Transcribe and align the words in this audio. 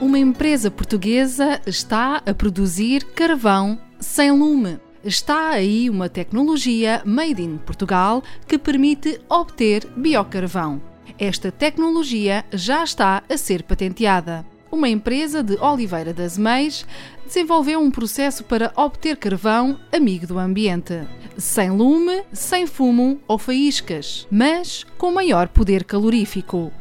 Uma 0.00 0.18
empresa 0.18 0.70
portuguesa 0.70 1.60
está 1.66 2.20
a 2.26 2.34
produzir 2.34 3.04
carvão 3.14 3.78
sem 4.00 4.30
lume. 4.32 4.78
Está 5.04 5.50
aí 5.50 5.88
uma 5.88 6.08
tecnologia 6.08 7.00
made 7.04 7.40
in 7.40 7.58
Portugal 7.58 8.22
que 8.46 8.58
permite 8.58 9.20
obter 9.28 9.86
biocarvão. 9.96 10.82
Esta 11.18 11.52
tecnologia 11.52 12.44
já 12.52 12.82
está 12.82 13.22
a 13.30 13.36
ser 13.36 13.62
patenteada. 13.62 14.44
Uma 14.70 14.88
empresa 14.88 15.44
de 15.44 15.56
Oliveira 15.58 16.12
das 16.12 16.36
Meias 16.36 16.84
desenvolveu 17.24 17.80
um 17.80 17.90
processo 17.90 18.42
para 18.42 18.72
obter 18.76 19.16
carvão 19.16 19.78
amigo 19.92 20.26
do 20.26 20.40
ambiente, 20.40 21.02
sem 21.38 21.70
lume, 21.70 22.24
sem 22.32 22.66
fumo 22.66 23.20
ou 23.28 23.38
faíscas, 23.38 24.26
mas 24.28 24.84
com 24.98 25.12
maior 25.12 25.48
poder 25.48 25.84
calorífico 25.84 26.72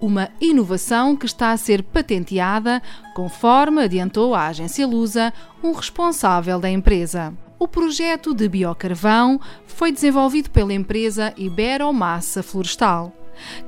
uma 0.00 0.28
inovação 0.40 1.16
que 1.16 1.26
está 1.26 1.52
a 1.52 1.56
ser 1.56 1.82
patenteada, 1.82 2.82
conforme 3.14 3.82
adiantou 3.82 4.34
a 4.34 4.46
agência 4.46 4.86
Lusa, 4.86 5.32
um 5.62 5.72
responsável 5.72 6.58
da 6.60 6.70
empresa. 6.70 7.34
O 7.58 7.66
projeto 7.66 8.32
de 8.32 8.48
biocarvão 8.48 9.40
foi 9.66 9.90
desenvolvido 9.90 10.50
pela 10.50 10.72
empresa 10.72 11.34
Iberomassa 11.36 12.42
Florestal, 12.42 13.12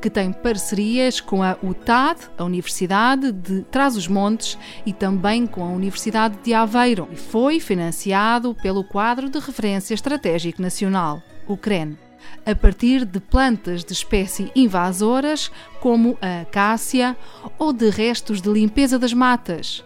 que 0.01 0.09
tem 0.09 0.33
parcerias 0.33 1.21
com 1.21 1.43
a 1.43 1.57
UTAD, 1.63 2.21
a 2.39 2.45
Universidade 2.45 3.33
de 3.33 3.63
Trás-os-Montes, 3.63 4.57
e 4.87 4.93
também 4.93 5.47
com 5.47 5.65
a 5.65 5.71
Universidade 5.71 6.39
de 6.43 6.55
Aveiro, 6.55 7.09
e 7.13 7.17
foi 7.17 7.59
financiado 7.59 8.55
pelo 8.63 8.85
Quadro 8.85 9.29
de 9.29 9.39
Referência 9.39 9.95
Estratégico 9.95 10.63
Nacional, 10.63 11.23
o 11.47 11.57
CREN 11.57 11.97
a 12.45 12.55
partir 12.55 13.05
de 13.05 13.21
plantas 13.21 13.85
de 13.85 13.93
espécie 13.93 14.51
invasoras, 14.55 15.51
como 15.81 16.19
a 16.21 16.43
acácia, 16.43 17.17
ou 17.59 17.73
de 17.73 17.91
restos 17.91 18.41
de 18.41 18.51
limpeza 18.51 18.99
das 18.99 19.13
matas. 19.13 19.85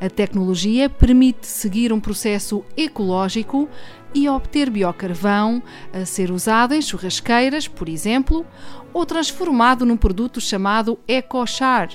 A 0.00 0.08
tecnologia 0.08 0.90
permite 0.90 1.46
seguir 1.46 1.92
um 1.92 2.00
processo 2.00 2.64
ecológico 2.76 3.68
e 4.14 4.28
obter 4.28 4.68
biocarvão 4.68 5.62
a 5.92 6.04
ser 6.04 6.30
usado 6.30 6.74
em 6.74 6.82
churrasqueiras, 6.82 7.68
por 7.68 7.88
exemplo, 7.88 8.44
ou 8.92 9.06
transformado 9.06 9.86
num 9.86 9.96
produto 9.96 10.40
chamado 10.40 10.98
EcoChar, 11.06 11.90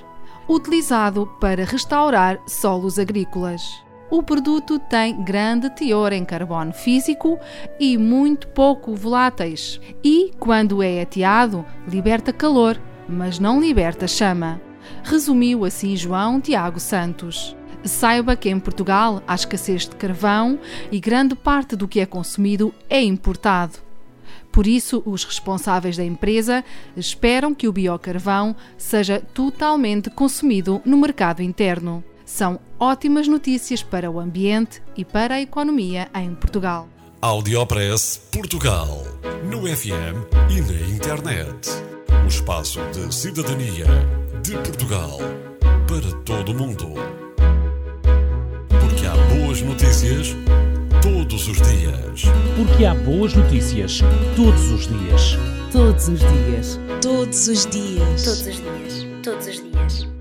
utilizado 0.48 1.28
para 1.40 1.66
restaurar 1.66 2.40
solos 2.48 2.98
agrícolas. 2.98 3.84
O 4.10 4.22
produto 4.22 4.78
tem 4.78 5.24
grande 5.24 5.68
teor 5.72 6.14
em 6.14 6.24
carbono 6.24 6.72
físico 6.72 7.40
e 7.80 7.98
muito 7.98 8.48
pouco 8.50 8.94
voláteis, 8.94 9.82
e, 10.04 10.32
quando 10.40 10.84
é 10.84 11.02
ateado, 11.02 11.66
liberta 11.88 12.32
calor, 12.32 12.80
mas 13.10 13.40
não 13.40 13.60
liberta 13.60 14.08
chama. 14.08 14.62
Resumiu 15.04 15.66
assim 15.66 15.96
João 15.96 16.40
Tiago 16.40 16.80
Santos. 16.80 17.56
Saiba 17.84 18.36
que 18.36 18.50
em 18.50 18.60
Portugal 18.60 19.24
há 19.28 19.34
escassez 19.34 19.88
de 19.88 19.96
carvão 19.96 20.60
e 20.92 21.00
grande 21.00 21.36
parte 21.36 21.76
do 21.76 21.88
que 21.88 22.00
é 22.00 22.06
consumido 22.06 22.74
é 22.88 23.02
importado. 23.02 23.80
Por 24.52 24.68
isso, 24.68 25.02
os 25.06 25.24
responsáveis 25.24 25.98
da 25.98 26.04
empresa 26.04 26.64
esperam 26.96 27.54
que 27.54 27.68
o 27.68 27.74
biocarvão 27.74 28.56
seja 28.78 29.20
totalmente 29.20 30.10
consumido 30.12 30.82
no 30.86 30.98
mercado 30.98 31.42
interno. 31.42 32.04
São 32.26 32.60
ótimas 32.80 33.28
notícias 33.28 33.84
para 33.84 34.10
o 34.10 34.20
ambiente 34.20 34.82
e 34.98 35.06
para 35.06 35.36
a 35.36 35.42
economia 35.42 36.10
em 36.16 36.34
Portugal. 36.34 36.90
Audiopress 37.22 38.20
Portugal. 38.32 39.04
No 39.50 39.62
FM 39.62 40.26
e 40.50 40.62
na 40.62 40.90
internet. 40.90 41.70
O 42.24 42.28
espaço 42.28 42.80
de 42.92 43.14
cidadania 43.14 43.86
de 44.42 44.54
Portugal 44.54 45.20
para 45.88 46.12
todo 46.24 46.52
o 46.52 46.56
mundo. 46.56 46.94
Porque 48.68 49.06
há 49.06 49.16
boas 49.36 49.62
notícias 49.62 50.36
todos 51.02 51.48
os 51.48 51.58
dias. 51.58 52.24
Porque 52.58 52.86
há 52.86 52.96
boas 52.96 53.36
notícias 53.36 54.00
todos 54.36 54.72
os 54.72 54.88
dias. 54.88 55.38
Todos 55.72 56.08
os 56.08 56.20
dias. 56.20 56.80
Todos 57.02 57.48
os 57.48 57.66
dias. 57.68 58.24
Todos 58.24 58.48
os 58.48 58.58
dias. 58.58 59.08
Todos 59.24 59.48
os 59.48 59.62
dias. 59.62 60.15